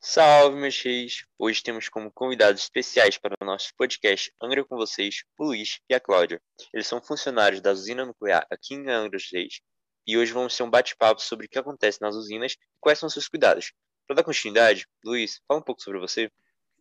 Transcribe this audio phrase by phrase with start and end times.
[0.00, 1.26] Salve, meus reis!
[1.38, 5.94] Hoje temos como convidados especiais para o nosso podcast Angra com vocês, o Luiz e
[5.94, 6.40] a Cláudia.
[6.72, 9.60] Eles são funcionários da usina nuclear aqui em Angra dos Reis
[10.06, 13.10] e hoje vamos ter um bate-papo sobre o que acontece nas usinas e quais são
[13.10, 13.74] seus cuidados.
[14.06, 16.30] Para dar continuidade, Luiz, fala um pouco sobre você.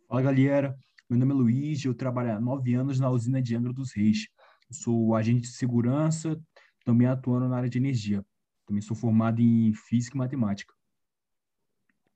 [0.08, 0.74] Fala, galera.
[1.10, 3.92] Meu nome é Luiz e eu trabalho há nove anos na usina de Angra dos
[3.94, 4.30] Reis.
[4.72, 6.40] Sou agente de segurança,
[6.84, 8.26] também atuando na área de energia.
[8.66, 10.74] Também sou formado em física e matemática.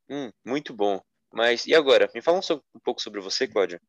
[0.09, 1.01] Hum, muito bom.
[1.31, 2.09] Mas e agora?
[2.13, 3.81] Me fala um, um pouco sobre você, Cláudia.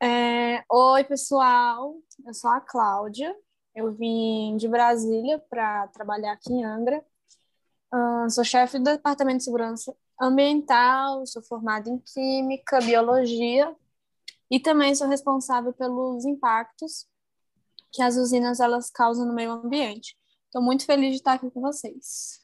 [0.00, 1.96] É, oi, pessoal.
[2.24, 3.34] Eu sou a Cláudia.
[3.74, 7.04] Eu vim de Brasília para trabalhar aqui em Angra.
[7.92, 13.74] Uh, sou chefe do Departamento de Segurança Ambiental, sou formada em Química, Biologia
[14.50, 17.06] e também sou responsável pelos impactos
[17.92, 20.16] que as usinas elas causam no meio ambiente.
[20.46, 22.40] Estou muito feliz de estar aqui com vocês.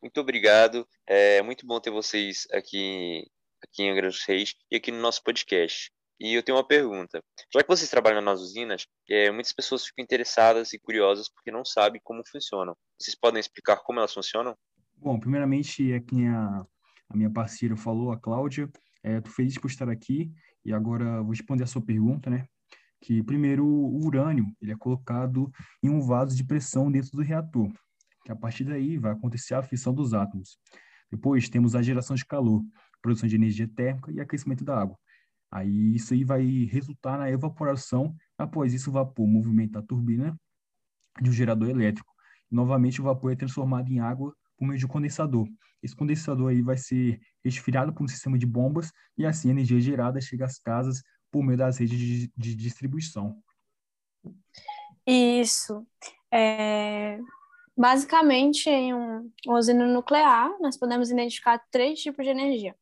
[0.00, 0.86] Muito obrigado.
[1.06, 3.26] É muito bom ter vocês aqui,
[3.62, 5.90] aqui em Angra dos Reis e aqui no nosso podcast.
[6.18, 7.22] E eu tenho uma pergunta.
[7.52, 11.64] Já que vocês trabalham nas usinas, é, muitas pessoas ficam interessadas e curiosas porque não
[11.64, 12.74] sabem como funcionam.
[12.98, 14.56] Vocês podem explicar como elas funcionam?
[14.96, 16.66] Bom, primeiramente, é quem a,
[17.10, 18.70] a minha parceira falou, a Cláudia.
[19.04, 20.32] Estou é, feliz por estar aqui
[20.64, 22.46] e agora vou responder a sua pergunta, né?
[23.06, 25.50] Que primeiro o urânio ele é colocado
[25.82, 27.70] em um vaso de pressão dentro do reator
[28.26, 30.58] que a partir daí vai acontecer a fissão dos átomos.
[31.08, 32.60] Depois temos a geração de calor,
[33.00, 34.98] produção de energia térmica e aquecimento da água.
[35.48, 38.12] Aí isso aí vai resultar na evaporação.
[38.36, 40.36] Após isso, o vapor movimenta a turbina
[41.22, 42.12] de um gerador elétrico.
[42.50, 45.46] novamente, o vapor é transformado em água por meio de um condensador.
[45.80, 49.80] Esse condensador aí vai ser resfriado por um sistema de bombas e assim a energia
[49.80, 51.00] gerada chega às casas
[51.36, 53.42] por meio das redes de, de distribuição.
[55.06, 55.86] Isso.
[56.32, 57.18] É,
[57.76, 62.74] Basicamente, em um, usina nuclear, nós podemos identificar três tipos de energia.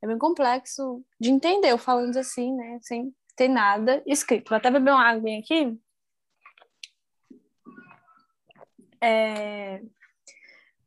[0.00, 4.50] É bem complexo de entender, eu falando assim, né, sem ter nada escrito.
[4.50, 5.76] Vou até beber uma água aqui.
[9.00, 9.82] É...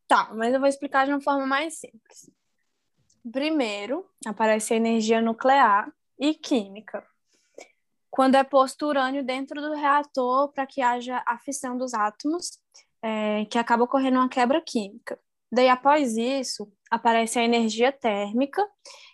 [0.07, 2.31] Tá, mas eu vou explicar de uma forma mais simples.
[3.29, 7.03] Primeiro, aparece a energia nuclear e química.
[8.11, 12.59] Quando é posto urânio dentro do reator para que haja a fissão dos átomos
[13.01, 15.19] é, que acaba ocorrendo uma quebra química.
[15.51, 18.65] Daí, após isso, aparece a energia térmica,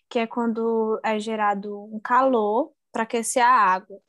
[0.10, 4.00] que é quando é gerado um calor para aquecer a água.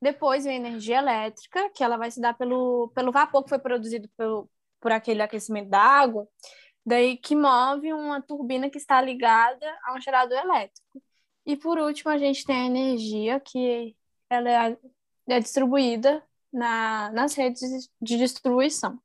[0.00, 3.58] Depois vem a energia elétrica, que ela vai se dar pelo, pelo vapor que foi
[3.58, 4.48] produzido pelo,
[4.80, 6.26] por aquele aquecimento da água,
[6.84, 11.02] daí que move uma turbina que está ligada a um gerador elétrico.
[11.44, 13.96] E por último, a gente tem a energia que
[14.30, 14.78] ela é,
[15.28, 16.22] é distribuída
[16.52, 18.98] na, nas redes de distribuição.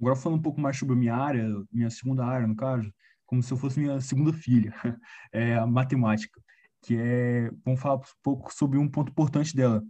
[0.00, 2.92] Agora falando um pouco mais sobre a minha área, minha segunda área, no caso,
[3.24, 4.74] como se eu fosse minha segunda filha,
[5.32, 6.40] é a matemática,
[6.82, 9.82] que é, vamos falar um pouco sobre um ponto importante dela,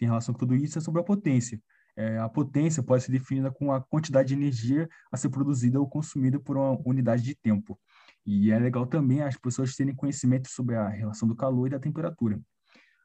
[0.00, 1.60] em relação com tudo isso, é sobre a potência.
[1.96, 5.88] É, a potência pode ser definida com a quantidade de energia a ser produzida ou
[5.88, 7.78] consumida por uma unidade de tempo.
[8.26, 11.78] E é legal também as pessoas terem conhecimento sobre a relação do calor e da
[11.78, 12.40] temperatura.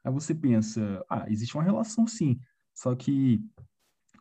[0.04, 2.38] Aí você pensa, ah, existe uma relação sim,
[2.74, 3.40] só que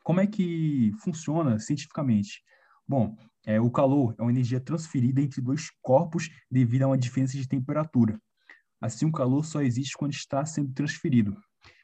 [0.04, 2.44] como é que funciona cientificamente?
[2.88, 7.38] Bom, é, o calor é uma energia transferida entre dois corpos devido a uma diferença
[7.38, 8.20] de temperatura.
[8.80, 11.36] Assim, o calor só existe quando está sendo transferido.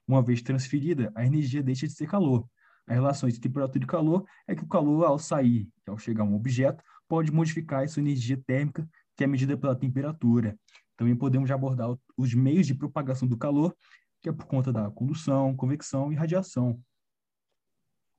[0.07, 2.47] Uma vez transferida, a energia deixa de ser calor.
[2.87, 6.25] A relação entre temperatura e calor é que o calor, ao sair ao chegar a
[6.25, 10.57] um objeto, pode modificar a sua energia térmica, que é medida pela temperatura.
[10.95, 13.75] Também podemos abordar os meios de propagação do calor
[14.21, 16.79] que é por conta da condução, convecção e radiação.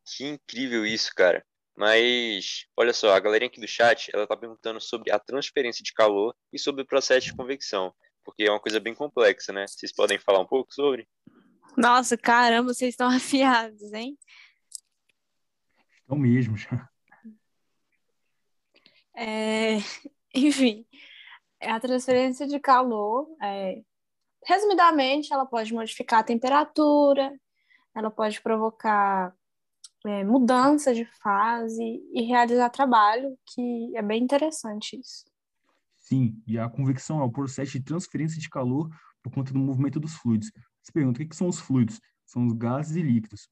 [0.04, 1.46] Que incrível isso, cara.
[1.76, 5.92] Mas, olha só, a galerinha aqui do chat, ela tá perguntando sobre a transferência de
[5.92, 9.66] calor e sobre o processo de convecção, porque é uma coisa bem complexa, né?
[9.66, 11.08] Vocês podem falar um pouco sobre?
[11.76, 14.18] Nossa, caramba, vocês estão afiados, hein?
[16.00, 16.56] Estão mesmo.
[19.14, 19.78] É,
[20.34, 20.86] enfim,
[21.60, 23.82] a transferência de calor é,
[24.44, 27.32] Resumidamente, ela pode modificar a temperatura,
[27.94, 29.32] ela pode provocar
[30.04, 35.24] é, mudança de fase e realizar trabalho, que é bem interessante isso.
[35.96, 38.88] Sim, e a convecção é o processo de transferência de calor
[39.22, 40.50] por conta do movimento dos fluidos.
[40.82, 42.00] Você pergunta, o que são os fluidos?
[42.26, 43.48] São os gases e líquidos.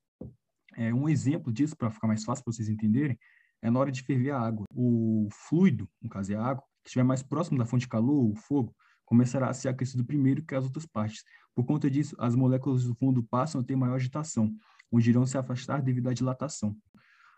[0.77, 3.17] É, um exemplo disso, para ficar mais fácil para vocês entenderem,
[3.63, 4.67] é na hora de ferver a água.
[4.75, 8.31] O fluido, no caso é a água, que estiver mais próximo da fonte de calor,
[8.31, 8.75] o fogo,
[9.05, 11.25] começará a ser aquecido primeiro que as outras partes.
[11.55, 14.55] Por conta disso, as moléculas do fundo passam a ter maior agitação.
[14.93, 16.77] onde irão se afastar devido à dilatação.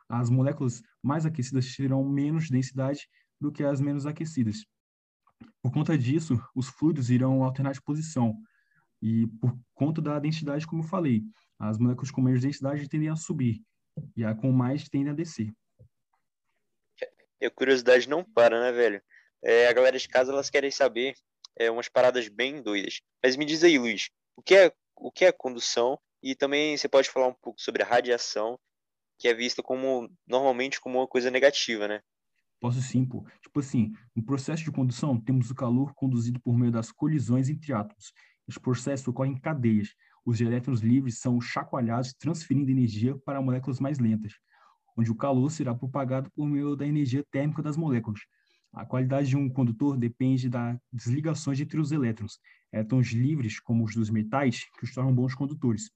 [0.08, 3.08] As moléculas mais aquecidas terão menos densidade
[3.40, 4.64] do que as menos aquecidas.
[5.62, 8.34] Por conta disso, os fluidos irão alternar de posição.
[9.00, 11.24] E por conta da densidade, como eu falei,
[11.58, 13.62] as moléculas com menos densidade tendem a subir,
[14.16, 15.52] e a com mais tendem a descer.
[17.40, 19.02] E a curiosidade não para, né, velho?
[19.42, 21.14] É, a galera de casa, elas querem saber
[21.56, 23.00] é, umas paradas bem doidas.
[23.22, 25.98] Mas me diz aí, Luiz, o que é, o que é condução?
[26.22, 28.58] E também você pode falar um pouco sobre a radiação,
[29.18, 32.00] que é vista como, normalmente, como uma coisa negativa, né?
[32.60, 33.26] Posso sim, pô.
[33.42, 37.72] Tipo assim, no processo de condução, temos o calor conduzido por meio das colisões entre
[37.72, 38.12] átomos.
[38.46, 39.88] Os processos ocorrem em cadeias.
[40.24, 44.34] Os elétrons livres são chacoalhados, transferindo energia para moléculas mais lentas,
[44.96, 48.20] onde o calor será propagado por meio da energia térmica das moléculas.
[48.72, 52.40] A qualidade de um condutor depende das ligações entre os elétrons.
[52.72, 55.90] Elétrons livres, como os dos metais, que os tornam bons condutores.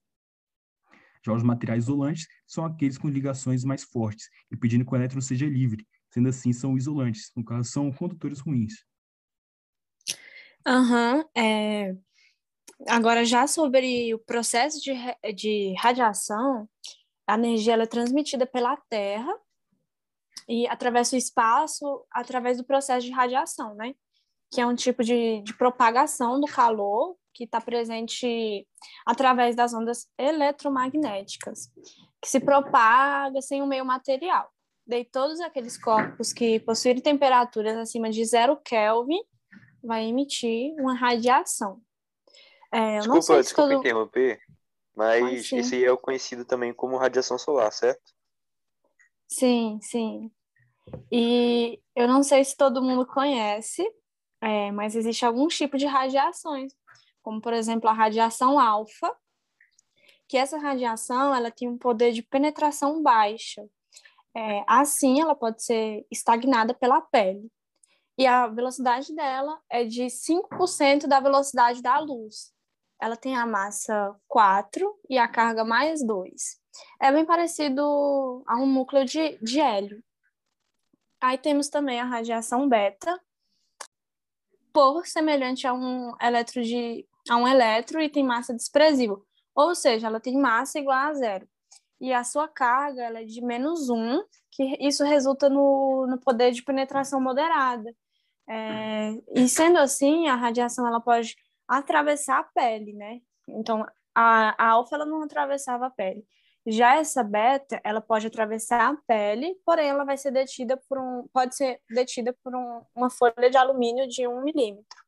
[1.24, 5.46] Já os materiais isolantes são aqueles com ligações mais fortes, impedindo que o elétron seja
[5.46, 7.32] livre, sendo assim, são isolantes.
[7.34, 8.84] No caso, são condutores ruins.
[10.66, 11.16] Aham.
[11.16, 11.96] Uhum, é...
[12.88, 14.92] Agora, já sobre o processo de,
[15.34, 16.68] de radiação,
[17.26, 19.32] a energia é transmitida pela Terra
[20.48, 23.94] e atravessa o espaço através do processo de radiação, né?
[24.50, 28.66] Que é um tipo de, de propagação do calor que está presente
[29.04, 31.70] através das ondas eletromagnéticas,
[32.22, 34.50] que se propaga sem o meio material.
[34.86, 39.20] Daí todos aqueles corpos que possuírem temperaturas acima de zero Kelvin
[39.82, 41.80] vai emitir uma radiação.
[42.72, 43.80] É, desculpa, desculpa todo...
[43.80, 44.40] interromper,
[44.94, 48.12] mas esse aí é o conhecido também como radiação solar, certo?
[49.28, 50.30] Sim, sim.
[51.10, 53.84] E eu não sei se todo mundo conhece,
[54.40, 56.72] é, mas existe algum tipo de radiações,
[57.22, 59.12] como por exemplo a radiação alfa,
[60.28, 63.64] que essa radiação ela tem um poder de penetração baixa.
[64.34, 67.50] É, assim, ela pode ser estagnada pela pele.
[68.18, 72.52] E a velocidade dela é de 5% da velocidade da luz.
[73.00, 76.58] Ela tem a massa 4 e a carga mais 2.
[77.00, 80.02] É bem parecido a um núcleo de, de hélio.
[81.20, 83.20] Aí temos também a radiação beta,
[84.72, 89.24] por semelhante a um elétron de a um elétron e tem massa desprezível,
[89.54, 91.48] ou seja, ela tem massa igual a zero.
[92.00, 96.52] E a sua carga ela é de menos um, que isso resulta no, no poder
[96.52, 97.90] de penetração moderada.
[98.48, 101.34] É, e sendo assim, a radiação ela pode
[101.66, 103.20] atravessar a pele, né?
[103.48, 103.84] Então,
[104.14, 106.24] a, a alfa ela não atravessava a pele.
[106.66, 111.28] Já essa beta, ela pode atravessar a pele, porém ela vai ser detida por um,
[111.32, 114.98] pode ser detida por um, uma folha de alumínio de um milímetro.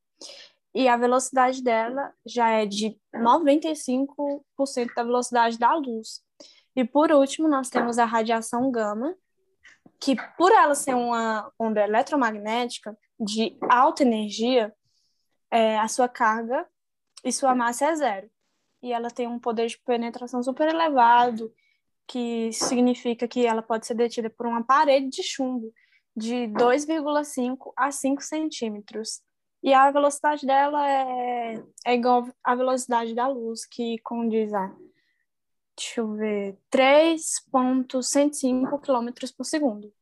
[0.72, 6.22] E a velocidade dela já é de 95% da velocidade da luz.
[6.76, 9.16] E por último, nós temos a radiação gama,
[10.00, 14.72] que por ela ser uma onda eletromagnética de alta energia,
[15.50, 16.64] é, a sua carga
[17.24, 18.30] e sua massa é zero
[18.82, 21.52] e ela tem um poder de penetração super elevado,
[22.06, 25.72] que significa que ela pode ser detida por uma parede de chumbo
[26.16, 29.20] de 2,5 a 5 centímetros.
[29.62, 34.74] E a velocidade dela é, é igual à velocidade da luz, que condiz a,
[35.76, 39.92] deixa eu ver, 3,105 km por segundo.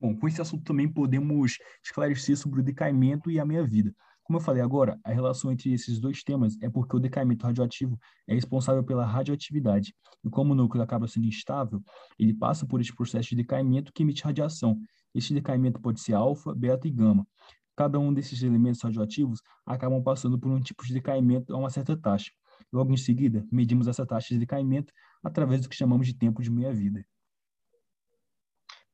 [0.00, 3.94] Bom, com esse assunto também podemos esclarecer sobre o decaimento e a meia-vida.
[4.28, 7.98] Como eu falei agora, a relação entre esses dois temas é porque o decaimento radioativo
[8.26, 9.94] é responsável pela radioatividade.
[10.22, 11.82] E como o núcleo acaba sendo instável,
[12.18, 14.78] ele passa por esse processo de decaimento que emite radiação.
[15.14, 17.26] Esse decaimento pode ser alfa, beta e gama.
[17.74, 21.96] Cada um desses elementos radioativos acabam passando por um tipo de decaimento a uma certa
[21.96, 22.30] taxa.
[22.70, 24.92] Logo em seguida, medimos essa taxa de decaimento
[25.24, 27.02] através do que chamamos de tempo de meia-vida.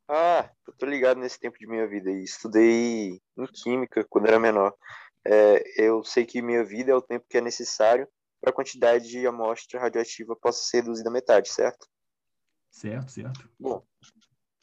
[0.08, 2.12] Ah, eu tô ligado nesse tempo de meia-vida.
[2.12, 4.72] Estudei em química quando era menor
[5.26, 8.08] é, eu sei que minha vida é o tempo que é necessário
[8.40, 11.88] para a quantidade de amostra radioativa possa ser reduzida à metade, certo?
[12.70, 13.48] Certo, certo.
[13.58, 13.82] Bom,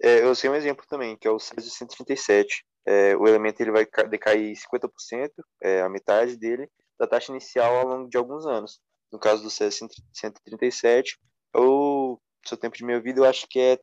[0.01, 2.63] é, eu sei um exemplo também, que é o Césio 137.
[2.85, 7.87] É, o elemento ele vai decair 50%, é, a metade dele, da taxa inicial ao
[7.87, 8.79] longo de alguns anos.
[9.11, 11.19] No caso do Césio 137,
[11.55, 13.79] o seu tempo de minha vida eu acho que é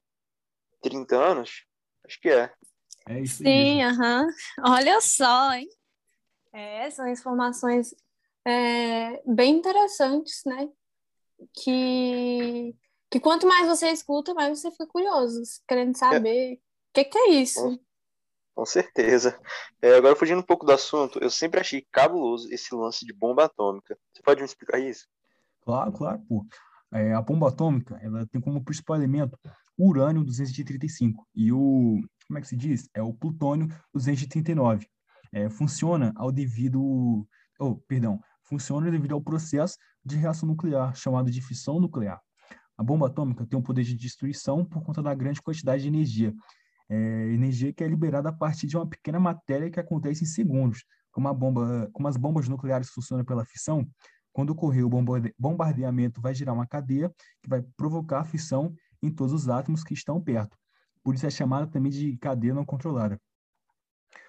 [0.83, 1.65] 30 anos.
[2.05, 2.53] Acho que é.
[3.09, 4.27] É isso Sim, aham.
[4.65, 5.69] Olha só, hein?
[6.59, 7.95] É, são informações
[8.45, 10.69] é, bem interessantes, né?
[11.55, 12.75] Que,
[13.09, 16.59] que quanto mais você escuta, mais você fica curioso, querendo saber o é.
[16.93, 17.63] que, que, é isso.
[17.63, 17.79] Com,
[18.57, 19.41] com certeza.
[19.81, 23.45] É, agora, fugindo um pouco do assunto, eu sempre achei cabuloso esse lance de bomba
[23.45, 23.97] atômica.
[24.13, 25.07] Você pode me explicar isso?
[25.61, 26.45] Claro, claro, pô.
[26.93, 29.39] É, a bomba atômica ela tem como principal elemento
[29.77, 32.91] o urânio 235 e o como é que se diz?
[32.93, 34.89] É o plutônio 239.
[35.33, 37.27] É, funciona ao devido,
[37.59, 42.21] oh, perdão, funciona devido ao processo de reação nuclear chamado de fissão nuclear.
[42.77, 46.33] A bomba atômica tem um poder de destruição por conta da grande quantidade de energia,
[46.89, 46.97] é,
[47.33, 50.85] energia que é liberada a partir de uma pequena matéria que acontece em segundos.
[51.11, 53.87] Como, a bomba, como as bombas nucleares funcionam pela fissão,
[54.33, 59.49] quando ocorrer o bombardeamento, vai gerar uma cadeia que vai provocar fissão em todos os
[59.49, 60.57] átomos que estão perto.
[61.03, 63.21] Por isso é chamada também de cadeia não controlada.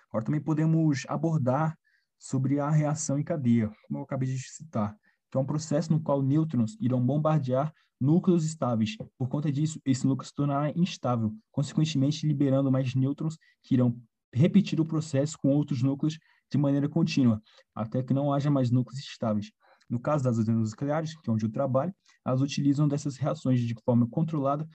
[0.09, 1.77] Agora também podemos abordar
[2.17, 4.95] sobre a reação em cadeia, como eu acabei de citar,
[5.31, 8.95] que é um processo no qual nêutrons irão bombardear núcleos estáveis.
[9.17, 13.99] Por conta disso, esse núcleo se tornará instável, consequentemente liberando mais nêutrons que irão
[14.33, 16.17] repetir o processo com outros núcleos
[16.51, 17.41] de maneira contínua,
[17.75, 19.51] até que não haja mais núcleos estáveis.
[19.89, 21.93] No caso das usinas nucleares, que é onde eu trabalho,
[22.25, 24.67] elas utilizam dessas reações de forma controlada.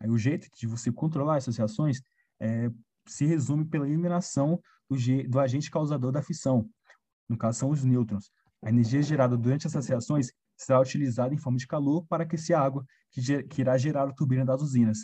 [0.00, 2.00] Aí o jeito de você controlar essas reações
[2.40, 2.70] é,
[3.06, 4.96] se resume pela eliminação do,
[5.28, 6.68] do agente causador da fissão.
[7.28, 8.30] No caso, são os nêutrons.
[8.62, 12.60] A energia gerada durante essas reações será utilizada em forma de calor para aquecer a
[12.60, 14.98] água que, que irá gerar a turbina das usinas.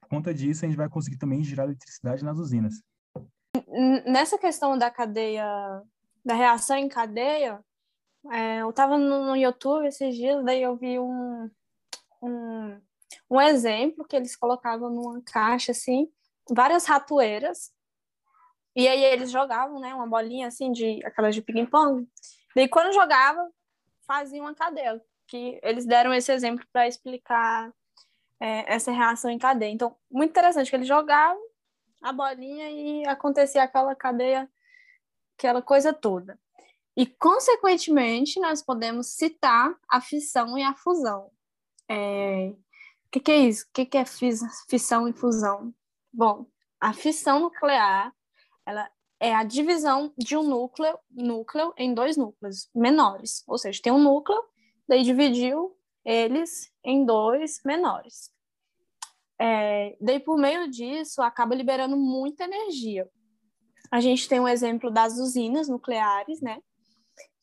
[0.00, 2.74] Por conta disso, a gente vai conseguir também gerar eletricidade nas usinas.
[4.06, 5.44] Nessa questão da cadeia,
[6.24, 7.60] da reação em cadeia,
[8.30, 11.50] é, eu estava no, no, YouTube esses dias, daí eu vi um,
[12.22, 12.80] um,
[13.30, 16.08] um exemplo que eles colocavam numa caixa, assim,
[16.50, 17.72] várias ratoeiras,
[18.74, 22.08] e aí eles jogavam, né, uma bolinha, assim, de aquelas de ping-pong,
[22.54, 23.50] daí quando jogava,
[24.06, 27.72] fazia uma cadeia, que eles deram esse exemplo para explicar
[28.40, 29.70] é, essa reação em cadeia.
[29.70, 31.40] Então, muito interessante que eles jogavam
[32.02, 34.50] a bolinha e acontecia aquela cadeia,
[35.36, 36.38] aquela coisa toda.
[36.96, 41.30] E, consequentemente, nós podemos citar a fissão e a fusão.
[41.88, 42.52] É...
[43.06, 43.64] O que, que, é isso?
[43.66, 44.04] O que, que é
[44.68, 45.74] fissão e fusão?
[46.12, 46.46] Bom,
[46.80, 48.12] a fissão nuclear
[48.66, 53.44] ela é a divisão de um núcleo, núcleo em dois núcleos menores.
[53.46, 54.42] Ou seja, tem um núcleo,
[54.88, 58.30] daí dividiu eles em dois menores.
[59.38, 63.08] É, daí, por meio disso, acaba liberando muita energia.
[63.90, 66.60] A gente tem um exemplo das usinas nucleares, né?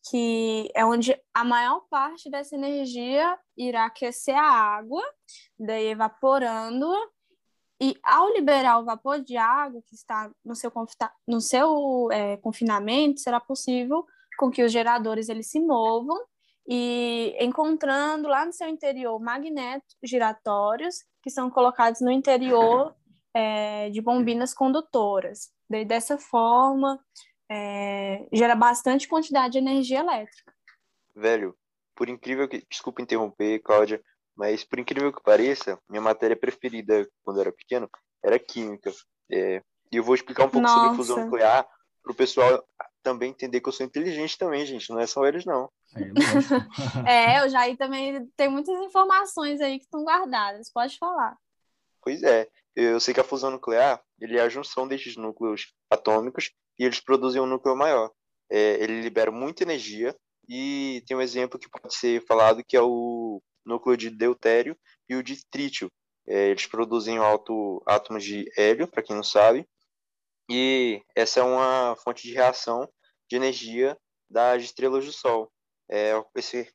[0.09, 5.03] que é onde a maior parte dessa energia irá aquecer a água,
[5.59, 6.89] daí evaporando,
[7.79, 10.71] e ao liberar o vapor de água que está no seu,
[11.27, 14.05] no seu é, confinamento, será possível
[14.37, 16.17] com que os geradores eles se movam
[16.67, 22.95] e encontrando lá no seu interior magnetos giratórios que são colocados no interior
[23.33, 25.51] é, de bombinas condutoras.
[25.69, 26.99] Daí, dessa forma,
[27.49, 30.53] é, gera bastante quantidade de energia elétrica.
[31.15, 31.55] Velho,
[31.95, 32.65] por incrível que.
[32.69, 34.01] Desculpa interromper, Cláudia,
[34.37, 37.89] mas por incrível que pareça, minha matéria preferida quando eu era pequeno
[38.23, 38.91] era química.
[39.31, 40.79] É, e eu vou explicar um pouco Nossa.
[40.79, 41.67] sobre fusão nuclear
[42.03, 42.63] para o pessoal
[43.01, 44.89] também entender que eu sou inteligente também, gente.
[44.89, 45.69] Não é só eles, não.
[47.05, 50.71] é, o Jair também tem muitas informações aí que estão guardadas.
[50.71, 51.35] Pode falar.
[52.01, 52.47] Pois é.
[52.75, 56.99] Eu sei que a fusão nuclear ele é a junção desses núcleos atômicos e eles
[56.99, 58.11] produzem um núcleo maior.
[58.49, 60.15] É, ele libera muita energia
[60.47, 65.15] e tem um exemplo que pode ser falado que é o núcleo de deutério e
[65.15, 65.91] o de trítio.
[66.25, 69.67] É, eles produzem alto átomos de hélio, para quem não sabe,
[70.49, 72.87] e essa é uma fonte de reação
[73.29, 73.97] de energia
[74.29, 75.51] das estrelas do Sol.
[75.89, 76.69] É, esse,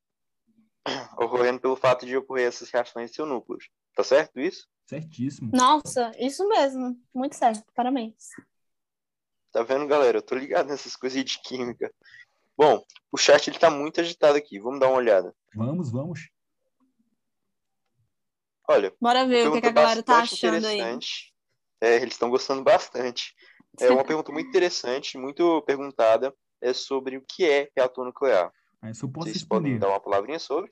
[1.19, 3.59] ocorrendo pelo fato de ocorrer essas reações em seu núcleo.
[3.95, 4.67] Tá certo isso?
[4.87, 5.51] Certíssimo.
[5.55, 6.99] Nossa, isso mesmo.
[7.15, 7.65] Muito certo.
[7.75, 8.29] Parabéns.
[9.51, 10.19] Tá vendo, galera?
[10.19, 11.93] Eu tô ligado nessas coisas de química.
[12.57, 14.59] Bom, o chat ele tá muito agitado aqui.
[14.59, 15.35] Vamos dar uma olhada.
[15.55, 16.31] Vamos, vamos.
[18.69, 20.81] Olha, bora ver o que, que a galera tá achando aí.
[21.81, 23.35] É, eles estão gostando bastante.
[23.81, 28.53] É uma pergunta muito interessante, muito perguntada, é sobre o que é reator nuclear.
[28.83, 29.63] Essa eu posso Vocês responder.
[29.63, 30.71] podem dar uma palavrinha sobre?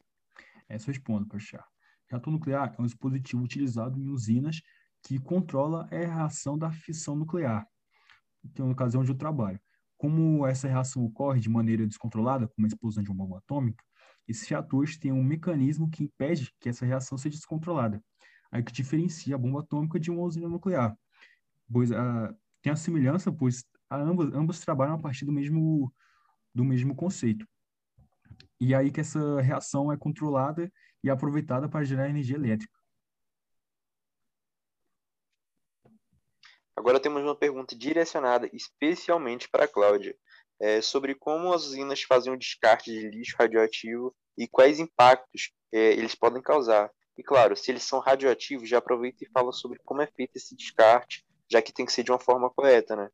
[0.69, 1.65] Essa eu respondo, Pachá.
[2.09, 4.61] Reator nuclear é um dispositivo utilizado em usinas
[5.03, 7.67] que controla a reação da fissão nuclear
[8.45, 9.61] então, no caso é onde eu trabalho.
[9.97, 13.85] Como essa reação ocorre de maneira descontrolada, como a explosão de uma bomba atômica,
[14.29, 18.03] esses reatores têm um mecanismo que impede que essa reação seja descontrolada,
[18.51, 20.97] aí que diferencia a bomba atômica de uma usina nuclear.
[21.73, 25.93] Pois a, tem a semelhança, pois a ambas, ambas trabalham a partir do mesmo,
[26.55, 27.47] do mesmo conceito.
[28.61, 30.71] E aí que essa reação é controlada
[31.03, 32.79] e aproveitada para gerar energia elétrica.
[36.77, 40.17] Agora temos uma pergunta direcionada especialmente para a Cláudia,
[40.61, 45.93] é, sobre como as usinas fazem o descarte de lixo radioativo e quais impactos é,
[45.93, 46.91] eles podem causar.
[47.17, 50.55] E claro, se eles são radioativos, já aproveita e fala sobre como é feito esse
[50.55, 53.09] descarte, já que tem que ser de uma forma correta, né?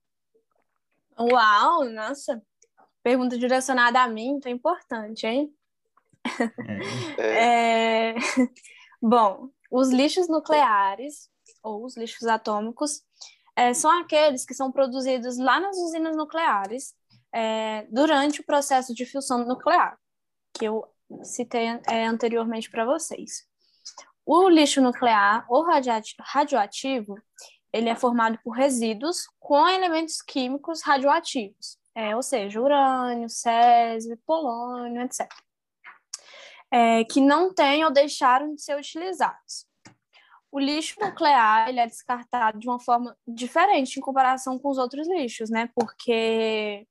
[1.19, 2.43] Uau, nossa.
[3.03, 5.53] Pergunta direcionada a mim, então é importante, hein?
[7.19, 8.11] É.
[8.11, 8.15] é...
[9.01, 11.31] Bom, os lixos nucleares
[11.63, 13.03] ou os lixos atômicos
[13.55, 16.95] é, são aqueles que são produzidos lá nas usinas nucleares
[17.37, 19.99] é, durante o processo de fissão nuclear,
[20.55, 20.91] que eu
[21.23, 23.45] citei é, anteriormente para vocês.
[24.25, 25.63] O lixo nuclear ou
[26.19, 27.15] radioativo,
[27.71, 35.03] ele é formado por resíduos com elementos químicos radioativos, é, ou seja, urânio, césio, polônio,
[35.03, 35.31] etc.
[36.71, 39.67] É, que não têm ou deixaram de ser utilizados.
[40.51, 45.07] O lixo nuclear ele é descartado de uma forma diferente em comparação com os outros
[45.07, 45.69] lixos, né?
[45.75, 46.87] Porque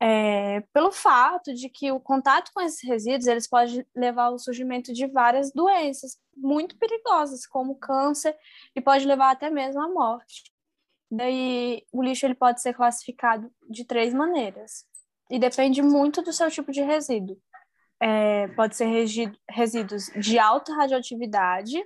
[0.00, 4.92] é, pelo fato de que o contato com esses resíduos eles pode levar ao surgimento
[4.92, 8.36] de várias doenças muito perigosas, como câncer,
[8.74, 10.52] e pode levar até mesmo à morte.
[11.10, 14.84] Daí, o lixo ele pode ser classificado de três maneiras,
[15.30, 17.40] e depende muito do seu tipo de resíduo.
[18.00, 18.86] É, pode ser
[19.48, 21.82] resíduos de alta radioatividade,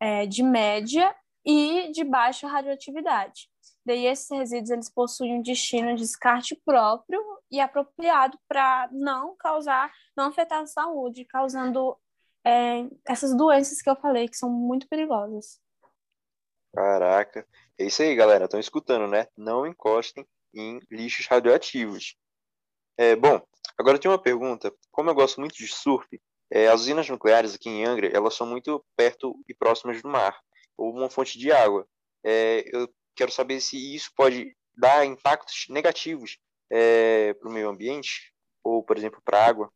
[0.00, 3.48] é, de média e de baixa radioatividade.
[3.84, 9.92] Daí esses resíduos eles possuem um destino de descarte próprio e apropriado para não causar,
[10.16, 11.96] não afetar a saúde, causando
[12.44, 15.60] é, essas doenças que eu falei que são muito perigosas.
[16.74, 17.46] Caraca,
[17.78, 18.46] é isso aí, galera.
[18.46, 19.26] Estão escutando, né?
[19.36, 22.16] Não encostem em lixos radioativos.
[22.96, 23.40] É, bom,
[23.78, 24.72] agora tem uma pergunta.
[24.90, 26.08] Como eu gosto muito de surf,
[26.50, 30.38] é, as usinas nucleares aqui em Angra, elas são muito perto e próximas do mar,
[30.76, 31.86] ou uma fonte de água.
[32.24, 36.38] É, eu quero saber se isso pode dar impactos negativos
[36.70, 39.72] é, para o meio ambiente, ou, por exemplo, para a água.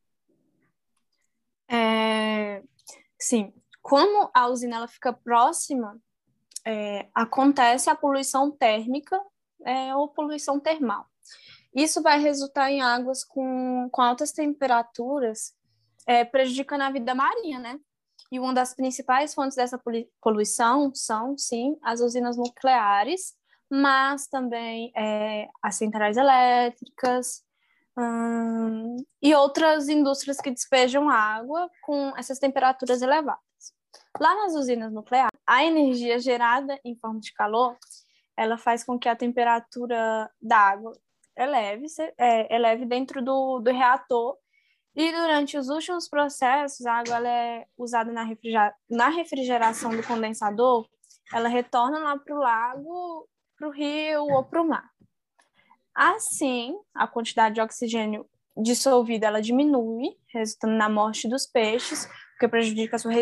[1.71, 2.62] É,
[3.18, 3.52] sim,
[3.83, 6.00] como a usina ela fica próxima,
[6.64, 9.21] é, acontece a poluição térmica
[9.64, 11.07] é, ou poluição termal.
[11.74, 15.55] Isso vai resultar em águas com, com altas temperaturas,
[16.07, 17.79] é, prejudicando a vida marinha, né?
[18.31, 19.81] E uma das principais fontes dessa
[20.21, 23.35] poluição são, sim, as usinas nucleares,
[23.71, 27.43] mas também é, as centrais elétricas
[27.97, 33.43] hum, e outras indústrias que despejam água com essas temperaturas elevadas.
[34.21, 37.77] Lá nas usinas nucleares, a energia gerada em forma de calor,
[38.37, 40.93] ela faz com que a temperatura da água
[41.37, 41.87] eleve,
[42.19, 44.37] é, eleve dentro do, do reator
[44.98, 48.24] e durante os últimos processos, a água é usada na,
[48.90, 50.88] na refrigeração do condensador,
[51.32, 54.90] ela retorna lá para o lago, para o rio ou para o mar.
[55.94, 62.08] Assim, a quantidade de oxigênio dissolvida ela diminui, resultando na morte dos peixes,
[62.40, 63.12] que prejudica a sua,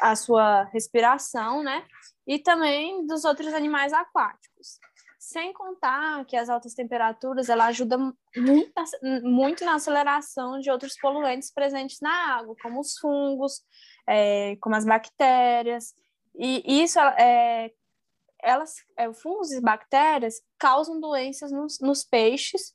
[0.00, 1.86] a sua respiração, né?
[2.26, 4.49] E também dos outros animais aquáticos.
[5.30, 8.72] Sem contar que as altas temperaturas ela ajuda muito,
[9.22, 13.62] muito na aceleração de outros poluentes presentes na água, como os fungos,
[14.08, 15.94] é, como as bactérias.
[16.34, 17.70] E isso, é,
[18.42, 22.74] elas, é, fungos e bactérias causam doenças nos, nos peixes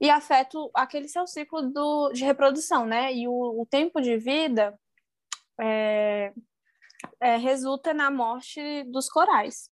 [0.00, 3.12] e afetam aquele seu ciclo do, de reprodução, né?
[3.12, 4.78] E o, o tempo de vida
[5.60, 6.32] é,
[7.18, 9.68] é, resulta na morte dos corais.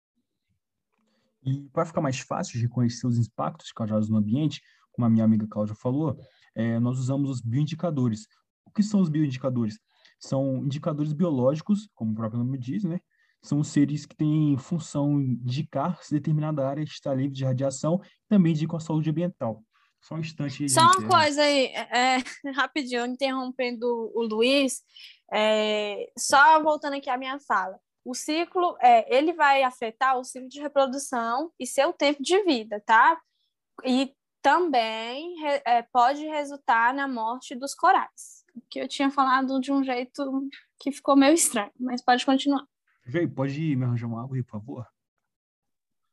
[1.43, 5.25] E para ficar mais fácil de reconhecer os impactos causados no ambiente, como a minha
[5.25, 6.17] amiga Cláudia falou,
[6.53, 8.27] é, nós usamos os bioindicadores.
[8.65, 9.79] O que são os bioindicadores?
[10.19, 12.99] São indicadores biológicos, como o próprio nome diz, né?
[13.41, 18.27] São seres que têm função de indicar se determinada área está livre de radiação e
[18.29, 19.63] também indicam a saúde ambiental.
[19.99, 20.69] Só um instante.
[20.69, 22.23] Só uma coisa aí, é, é
[22.55, 24.81] rapidinho, interrompendo o Luiz,
[25.31, 30.49] é, só voltando aqui à minha fala o ciclo, é, ele vai afetar o ciclo
[30.49, 33.19] de reprodução e seu tempo de vida, tá?
[33.85, 35.35] E também
[35.65, 40.91] é, pode resultar na morte dos corais, que eu tinha falado de um jeito que
[40.91, 42.65] ficou meio estranho, mas pode continuar.
[43.05, 44.87] Vem, pode me arranjar uma água aí, por favor?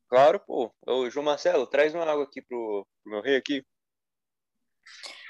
[0.07, 0.73] Claro, pô.
[0.85, 3.63] Ô, João Marcelo, traz uma água aqui pro, pro meu rei aqui.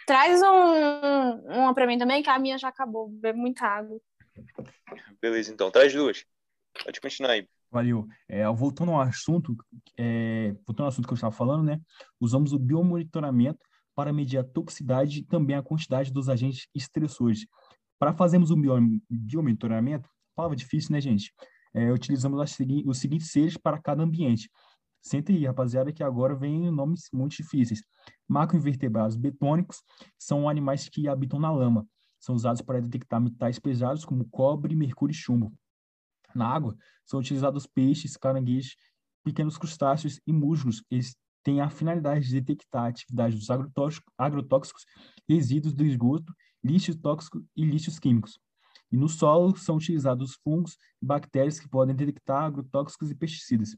[0.07, 3.09] Traz um, uma para mim também, que a minha já acabou.
[3.09, 3.99] Bebo muita água.
[5.21, 5.69] Beleza, então.
[5.69, 6.25] Traz duas.
[6.83, 7.47] Pode continuar aí.
[7.71, 8.07] Valeu.
[8.27, 9.55] É, voltando ao assunto,
[9.97, 11.79] é, voltando ao assunto que eu estava falando, né?
[12.19, 13.59] Usamos o biomonitoramento
[13.93, 17.45] para medir a toxicidade e também a quantidade dos agentes estressores.
[17.99, 18.55] Para fazermos o
[19.09, 21.33] biomonitoramento, palavra difícil, né, gente?
[21.73, 22.41] É, utilizamos
[22.85, 24.49] os seguintes seres para cada ambiente.
[25.01, 27.81] Senta aí, rapaziada, que agora vem nomes muito difíceis.
[28.27, 29.81] Macroinvertebrados betônicos
[30.17, 31.85] são animais que habitam na lama.
[32.19, 35.53] são usados para detectar metais pesados como cobre, mercúrio e chumbo.
[36.35, 38.75] Na água, são utilizados peixes, caranguejos,
[39.23, 40.83] pequenos crustáceos e musgos.
[40.89, 43.49] Eles têm a finalidade de detectar a atividade dos
[44.17, 44.85] agrotóxicos,
[45.27, 48.39] resíduos do esgoto, lixos tóxicos e lixos químicos.
[48.91, 53.75] E no solo são utilizados fungos e bactérias que podem detectar agrotóxicos e pesticidas.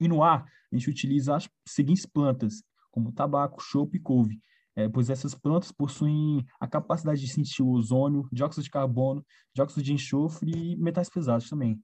[0.00, 4.40] E no ar, a gente utiliza as seguintes plantas, como tabaco, chope e couve,
[4.76, 9.82] é, pois essas plantas possuem a capacidade de sentir o ozônio, dióxido de carbono, dióxido
[9.82, 11.80] de enxofre e metais pesados também.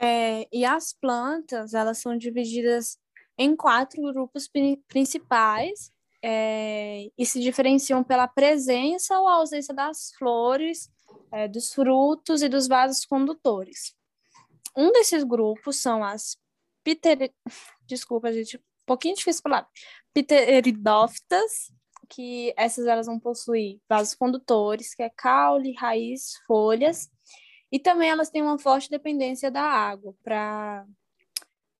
[0.00, 2.98] É, e as plantas, elas são divididas
[3.36, 4.48] em quatro grupos
[4.86, 10.90] principais é, e se diferenciam pela presença ou ausência das flores,
[11.32, 13.96] é, dos frutos e dos vasos condutores.
[14.76, 16.36] Um desses grupos são as
[16.84, 17.32] piter...
[17.86, 19.68] Desculpa, gente, pouquinho difícil falar.
[20.12, 21.72] Pteridófitas,
[22.08, 27.10] que essas elas vão possuir vasos condutores, que é caule, raiz, folhas,
[27.70, 30.86] e também elas têm uma forte dependência da água para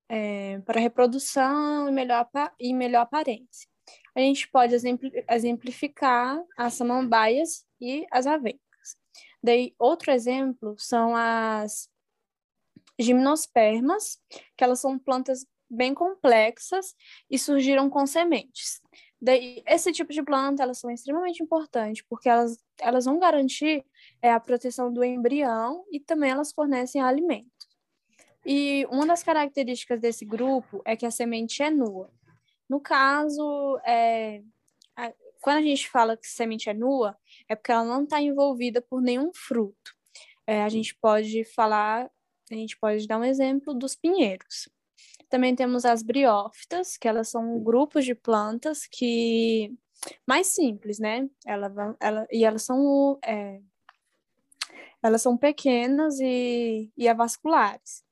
[0.07, 2.27] é, para reprodução e melhor,
[2.59, 3.69] e melhor aparência.
[4.15, 4.75] A gente pode
[5.29, 8.59] exemplificar as samambaias e as avencas.
[9.41, 11.89] Daí, outro exemplo são as
[12.99, 14.19] gimnospermas,
[14.57, 16.95] que elas são plantas bem complexas
[17.29, 18.81] e surgiram com sementes.
[19.21, 23.85] Daí, esse tipo de planta, elas são extremamente importantes, porque elas, elas vão garantir
[24.21, 27.67] é, a proteção do embrião e também elas fornecem alimento.
[28.45, 32.09] E uma das características desse grupo é que a semente é nua.
[32.69, 34.41] No caso, é,
[34.95, 37.17] a, quando a gente fala que semente é nua,
[37.49, 39.93] é porque ela não está envolvida por nenhum fruto.
[40.47, 42.09] É, a gente pode falar,
[42.49, 44.69] a gente pode dar um exemplo dos pinheiros.
[45.29, 49.71] Também temos as briófitas, que elas são grupos de plantas que
[50.25, 51.29] mais simples, né?
[51.45, 53.61] Ela, ela, e elas são é,
[55.01, 58.03] elas são pequenas e, e avasculares.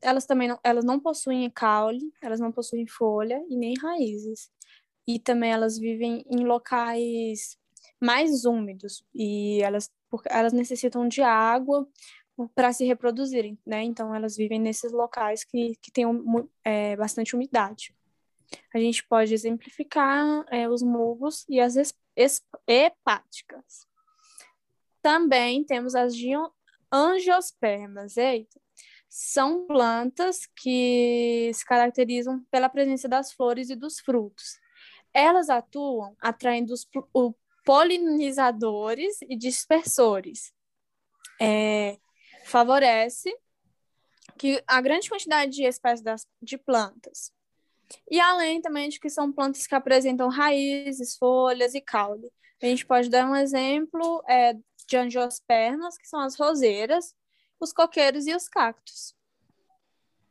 [0.00, 4.50] Elas também não, elas não possuem caule, elas não possuem folha e nem raízes.
[5.06, 7.58] E também elas vivem em locais
[8.00, 9.90] mais úmidos e elas,
[10.26, 11.88] elas necessitam de água
[12.54, 13.82] para se reproduzirem, né?
[13.82, 16.04] Então elas vivem nesses locais que, que têm
[16.64, 17.94] é, bastante umidade.
[18.74, 21.74] A gente pode exemplificar é, os musgos e as
[22.66, 23.86] hepáticas.
[25.02, 26.14] Também temos as
[26.92, 28.60] angiospermas, eita,
[29.08, 34.58] são plantas que se caracterizam pela presença das flores e dos frutos.
[35.12, 36.86] Elas atuam atraindo os
[37.64, 40.52] polinizadores e dispersores.
[41.40, 41.98] É,
[42.46, 43.36] favorece
[44.38, 47.32] que a grande quantidade de espécies das, de plantas.
[48.10, 52.30] E além também de que são plantas que apresentam raízes, folhas e caule.
[52.62, 54.54] A gente pode dar um exemplo é,
[54.86, 57.14] de angiospermas, que são as roseiras,
[57.60, 59.14] os coqueiros e os cactos.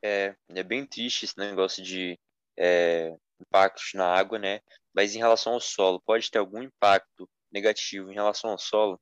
[0.01, 2.19] É, é bem triste esse negócio de
[2.57, 4.61] é, impactos na água, né?
[4.93, 8.99] Mas em relação ao solo, pode ter algum impacto negativo em relação ao solo?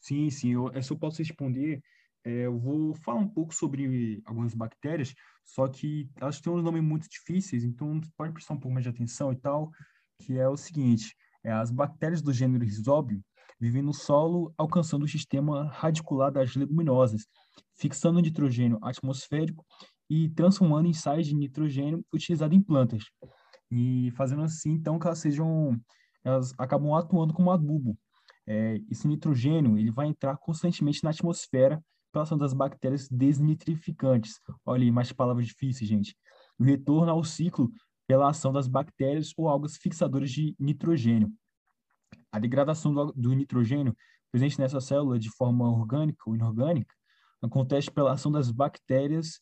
[0.00, 0.54] Sim, sim.
[0.54, 1.82] Eu, essa eu posso responder
[2.24, 6.82] é, eu vou falar um pouco sobre algumas bactérias, só que elas têm uns nomes
[6.82, 9.70] muito difíceis, então pode prestar um pouco mais de atenção e tal,
[10.20, 13.20] que é o seguinte, é, as bactérias do gênero Rhizóbio
[13.60, 17.26] vivem no solo, alcançando o sistema radicular das leguminosas,
[17.76, 19.64] fixando o nitrogênio atmosférico
[20.08, 23.04] e transformando em sais de nitrogênio utilizado em plantas,
[23.70, 25.80] e fazendo assim, então, que elas sejam,
[26.22, 27.96] elas acabam atuando como adubo.
[28.46, 31.82] É, esse nitrogênio ele vai entrar constantemente na atmosfera
[32.12, 34.38] pela ação das bactérias desnitrificantes.
[34.64, 36.14] Olha aí, mais palavras difíceis, gente.
[36.58, 37.72] O retorno ao ciclo
[38.06, 41.32] pela ação das bactérias ou algas fixadoras de nitrogênio.
[42.30, 43.96] A degradação do, do nitrogênio
[44.30, 46.94] presente nessa célula de forma orgânica ou inorgânica
[47.40, 49.40] acontece pela ação das bactérias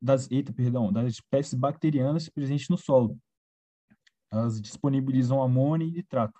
[0.00, 3.18] das eita, perdão, das espécies bacterianas presentes no solo.
[4.30, 6.38] Elas disponibilizam amônia e nitrato.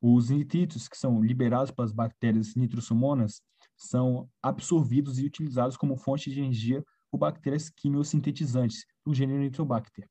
[0.00, 3.42] Os nitritos que são liberados pelas bactérias nitrosomonas
[3.76, 10.08] são absorvidos e utilizados como fonte de energia por bactérias quimiosintetizantes do gênero Nitrobacter.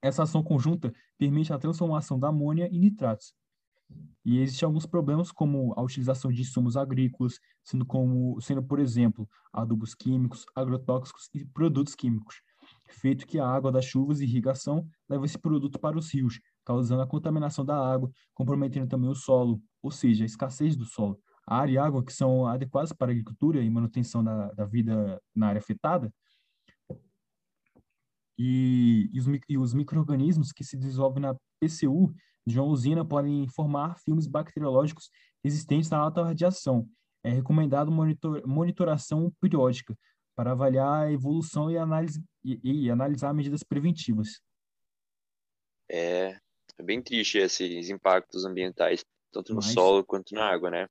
[0.00, 3.34] Essa ação conjunta permite a transformação da amônia em nitratos.
[4.24, 9.28] E existem alguns problemas, como a utilização de insumos agrícolas, sendo, como, sendo por exemplo,
[9.52, 12.36] adubos químicos, agrotóxicos e produtos químicos,
[12.90, 17.00] feito que a água das chuvas e irrigação leva esse produto para os rios, causando
[17.00, 21.56] a contaminação da água, comprometendo também o solo, ou seja, a escassez do solo a
[21.56, 25.48] área e água que são adequadas para a agricultura e manutenção da, da vida na
[25.48, 26.12] área afetada,
[28.38, 32.14] e, e os, e os micro-organismos que se desenvolvem na PCU
[32.46, 35.10] de uma usina podem formar filmes bacteriológicos
[35.42, 36.88] resistentes à alta radiação.
[37.24, 39.96] É recomendado monitor, monitoração periódica
[40.36, 44.40] para avaliar a evolução e, análise, e, e analisar medidas preventivas.
[45.90, 46.38] É,
[46.76, 49.72] é bem triste esses impactos ambientais, tanto no Mas...
[49.72, 50.86] solo quanto na água, né?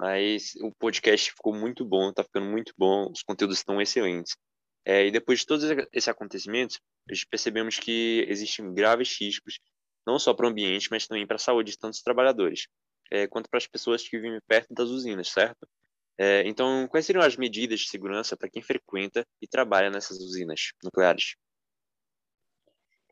[0.00, 4.34] Mas o podcast ficou muito bom, tá ficando muito bom, os conteúdos estão excelentes.
[4.82, 9.58] É, e depois de todos esses acontecimentos, a gente percebemos que existem graves riscos,
[10.06, 12.66] não só para o ambiente, mas também para a saúde de tantos trabalhadores,
[13.10, 15.68] é, quanto para as pessoas que vivem perto das usinas, certo?
[16.16, 20.70] É, então, quais seriam as medidas de segurança para quem frequenta e trabalha nessas usinas
[20.82, 21.34] nucleares?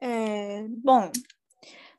[0.01, 1.13] É, bom,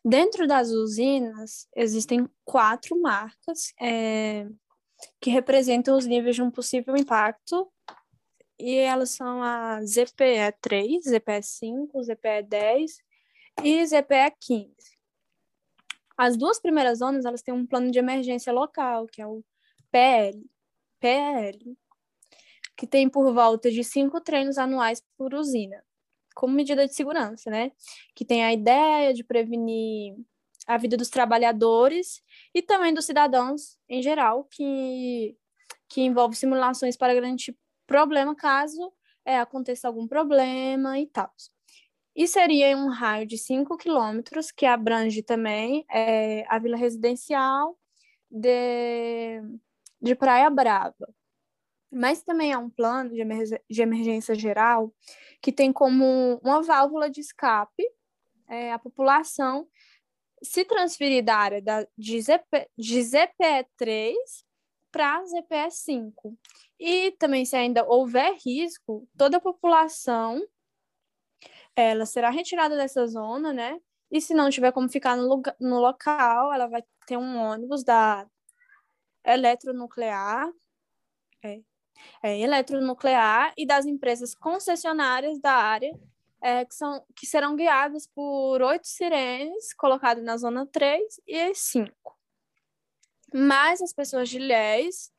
[0.04, 4.47] dentro das usinas existem quatro marcas é,
[5.19, 7.71] que representam os níveis de um possível impacto
[8.59, 12.91] e elas são a ZPE3, ZPE5, ZPE10
[13.63, 14.69] e ZPE15.
[16.17, 19.41] As duas primeiras zonas, elas têm um plano de emergência local, que é o
[19.89, 20.45] PL,
[20.99, 21.77] PL,
[22.75, 25.81] que tem por volta de cinco treinos anuais por usina,
[26.35, 27.71] como medida de segurança, né?
[28.13, 30.15] Que tem a ideia de prevenir
[30.69, 32.21] a vida dos trabalhadores
[32.53, 35.36] e também dos cidadãos em geral, que,
[35.89, 38.93] que envolve simulações para garantir problema caso
[39.25, 41.34] é, aconteça algum problema e tal.
[42.15, 47.75] E seria um raio de 5 quilômetros, que abrange também é, a vila residencial
[48.29, 49.41] de,
[49.99, 51.12] de Praia Brava.
[51.91, 53.23] Mas também é um plano de,
[53.67, 54.93] de emergência geral
[55.41, 57.84] que tem como uma válvula de escape
[58.49, 59.67] é, a população
[60.41, 64.13] se transferir da área da, de, ZP, de ZPE3
[64.91, 66.13] para ZPE5.
[66.80, 70.41] E também, se ainda houver risco, toda a população
[71.75, 73.80] ela será retirada dessa zona, né?
[74.12, 77.84] E se não tiver como ficar no, lugar, no local, ela vai ter um ônibus
[77.84, 78.28] da
[79.23, 80.49] eletronuclear,
[81.43, 81.62] é,
[82.23, 85.91] é, eletronuclear e das empresas concessionárias da área,
[86.41, 91.91] é, que, são, que serão guiadas por oito sirenes colocadas na zona 3 e 5.
[93.34, 95.12] Mas as pessoas de Ilhéus,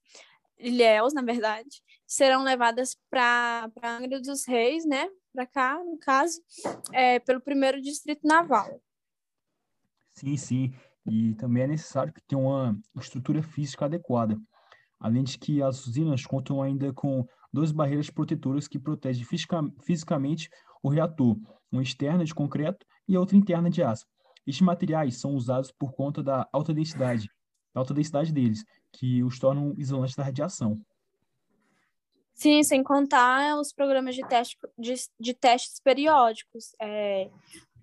[0.59, 5.09] Ilhéus, na verdade, serão levadas para Angra dos Reis, né?
[5.33, 6.43] Para cá, no caso,
[6.93, 8.81] é, pelo primeiro distrito naval.
[10.13, 10.75] Sim, sim.
[11.07, 14.37] E também é necessário que tenha uma estrutura física adequada.
[14.99, 19.25] Além de que as usinas contam ainda com duas barreiras protetoras que protegem
[19.83, 20.51] fisicamente
[20.83, 21.37] o reator,
[21.71, 24.07] uma externa de concreto e a outra interna de aço.
[24.47, 27.31] Estes materiais são usados por conta da alta densidade,
[27.75, 30.81] da alta densidade deles, que os tornam isolantes da radiação.
[32.35, 37.29] Sim, sem contar os programas de, teste, de, de testes periódicos, é,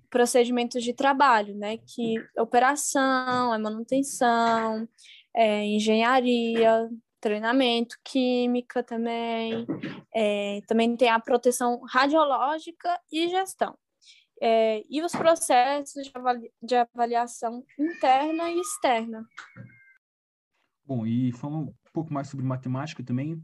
[0.09, 1.77] procedimentos de trabalho, né?
[1.77, 4.89] Que operação, é manutenção,
[5.35, 9.65] é, engenharia, treinamento, química também,
[10.13, 13.77] é, também tem a proteção radiológica e gestão.
[14.41, 16.11] É, e os processos de,
[16.61, 19.25] de avaliação interna e externa.
[20.85, 23.43] Bom, e falando um pouco mais sobre matemática também,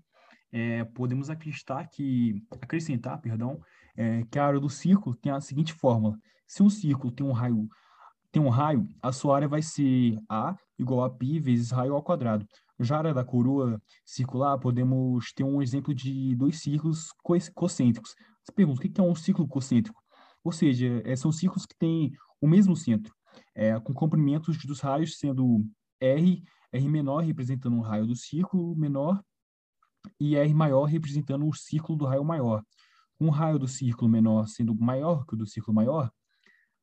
[0.52, 3.60] é, podemos acreditar que, acrescentar, perdão,
[3.98, 6.16] é, que a área do círculo tem a seguinte fórmula.
[6.46, 7.68] Se um círculo tem um raio,
[8.32, 12.04] tem um raio, a sua área vai ser A igual a π vezes raio ao
[12.04, 12.46] quadrado.
[12.80, 17.12] Já a área da coroa circular, podemos ter um exemplo de dois círculos
[17.54, 18.16] concêntricos.
[18.44, 20.02] Você pergunta, o que é um círculo concêntrico?
[20.44, 23.14] Ou seja, é, são círculos que têm o mesmo centro,
[23.56, 25.66] é, com comprimentos dos raios sendo
[26.00, 29.24] R, R menor representando um raio do círculo menor
[30.20, 32.64] e R maior representando o círculo do raio maior.
[33.20, 36.12] Um raio do círculo menor sendo maior que o do círculo maior,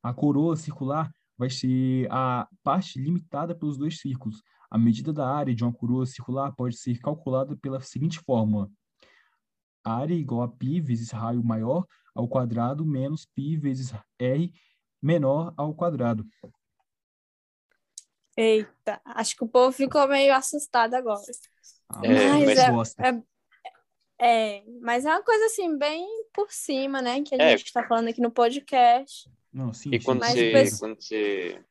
[0.02, 4.42] a coroa circular vai ser a parte limitada pelos dois círculos.
[4.70, 8.70] A medida da área de uma coroa circular pode ser calculada pela seguinte fórmula.
[9.82, 14.52] Área igual a π vezes raio maior ao quadrado menos π vezes r
[15.02, 16.24] menor ao quadrado.
[18.36, 21.20] Eita, acho que o povo ficou meio assustado agora.
[21.88, 23.22] Ah, é, mas é, é,
[24.20, 27.22] é, mas é uma coisa assim, bem por cima, né?
[27.22, 27.56] Que a é.
[27.56, 29.28] gente está falando aqui no podcast.
[29.52, 30.04] Não, sim, e sim.
[30.04, 31.64] Quando, você, quando você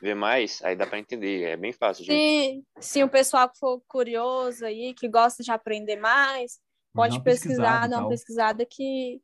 [0.00, 2.04] vê mais, aí dá para entender, é bem fácil.
[2.04, 2.16] Gente.
[2.16, 6.58] Sim, se o pessoal que for curioso aí, que gosta de aprender mais,
[6.92, 9.20] pode pesquisar, dar uma pesquisada que,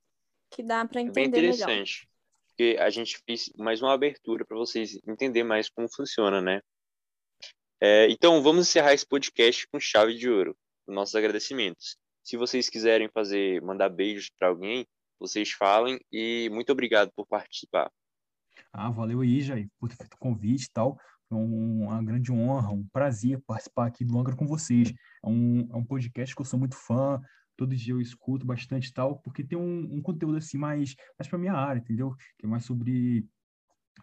[0.51, 2.07] que dá para entender é bem interessante.
[2.07, 2.17] Melhor.
[2.49, 6.63] Porque a gente fez mais uma abertura para vocês entender mais como funciona, né?
[7.81, 11.97] É, então, vamos encerrar esse podcast com chave de ouro, nossos agradecimentos.
[12.25, 14.87] Se vocês quiserem fazer, mandar beijos para alguém,
[15.19, 17.91] vocês falem e muito obrigado por participar.
[18.73, 20.99] Ah, valeu aí, Jair, por ter feito o convite e tal.
[21.29, 24.93] Foi uma grande honra, um prazer participar aqui do Angra com vocês.
[25.25, 27.21] É um, é um podcast que eu sou muito fã,
[27.57, 31.29] todo dia eu escuto bastante e tal, porque tem um, um conteúdo assim mais, mais
[31.29, 32.15] para minha área, entendeu?
[32.39, 33.27] Que é mais sobre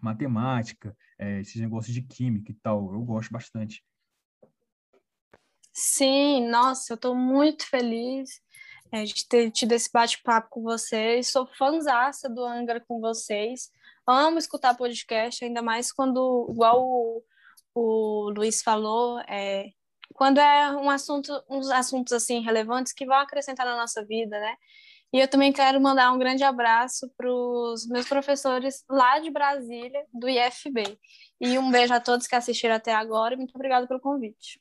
[0.01, 2.93] matemática, é, esses negócios de química e tal.
[2.93, 3.83] Eu gosto bastante.
[5.71, 8.41] Sim, nossa, eu estou muito feliz
[8.91, 11.27] é, de ter tido esse bate-papo com vocês.
[11.27, 13.71] Sou fãzaça do Angra com vocês.
[14.05, 17.23] Amo escutar podcast, ainda mais quando, igual o,
[17.73, 19.69] o Luiz falou, é,
[20.13, 24.55] quando é um assunto, uns assuntos assim relevantes que vão acrescentar na nossa vida, né?
[25.13, 30.03] E eu também quero mandar um grande abraço para os meus professores lá de Brasília,
[30.11, 30.97] do IFB.
[31.39, 34.59] E um beijo a todos que assistiram até agora e muito obrigada pelo convite.